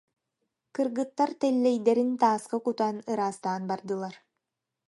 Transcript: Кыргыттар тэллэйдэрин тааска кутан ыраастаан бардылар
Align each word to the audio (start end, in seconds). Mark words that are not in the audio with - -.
Кыргыттар 0.75 1.31
тэллэйдэрин 1.39 2.11
тааска 2.21 2.57
кутан 2.65 2.95
ыраастаан 3.11 3.61
бардылар 3.69 4.15